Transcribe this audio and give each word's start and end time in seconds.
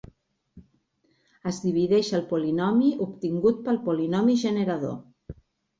Es 1.51 1.59
divideix 1.67 2.11
el 2.21 2.25
polinomi 2.33 2.91
obtingut 3.09 3.65
pel 3.69 3.83
polinomi 3.87 4.41
generador. 4.49 5.43